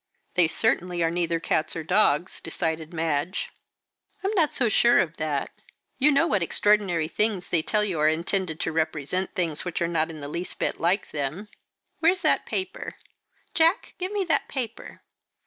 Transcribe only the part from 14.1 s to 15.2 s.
me that paper."